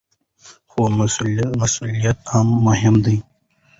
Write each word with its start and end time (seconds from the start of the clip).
خو 0.69 0.81
مسؤلیت 0.97 2.19
مهم 2.65 2.95
دی. 3.05 3.17